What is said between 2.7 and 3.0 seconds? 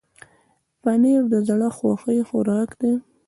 دی.